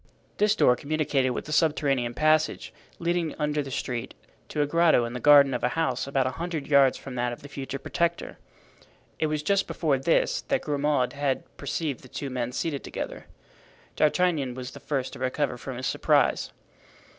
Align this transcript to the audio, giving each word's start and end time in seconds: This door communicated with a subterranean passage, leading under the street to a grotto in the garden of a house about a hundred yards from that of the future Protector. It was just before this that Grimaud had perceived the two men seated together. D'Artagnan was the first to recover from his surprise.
This 0.37 0.55
door 0.55 0.75
communicated 0.75 1.29
with 1.29 1.47
a 1.47 1.51
subterranean 1.51 2.15
passage, 2.15 2.73
leading 2.97 3.35
under 3.37 3.61
the 3.61 3.69
street 3.69 4.15
to 4.49 4.63
a 4.63 4.65
grotto 4.65 5.05
in 5.05 5.13
the 5.13 5.19
garden 5.19 5.53
of 5.53 5.63
a 5.63 5.69
house 5.77 6.07
about 6.07 6.25
a 6.25 6.31
hundred 6.41 6.65
yards 6.65 6.97
from 6.97 7.13
that 7.13 7.31
of 7.31 7.43
the 7.43 7.47
future 7.47 7.77
Protector. 7.77 8.39
It 9.19 9.27
was 9.27 9.43
just 9.43 9.67
before 9.67 9.99
this 9.99 10.41
that 10.47 10.61
Grimaud 10.63 11.13
had 11.13 11.43
perceived 11.55 11.99
the 11.99 12.07
two 12.09 12.31
men 12.31 12.51
seated 12.51 12.83
together. 12.83 13.27
D'Artagnan 13.95 14.55
was 14.55 14.71
the 14.71 14.79
first 14.79 15.13
to 15.13 15.19
recover 15.19 15.55
from 15.55 15.77
his 15.77 15.85
surprise. 15.85 16.51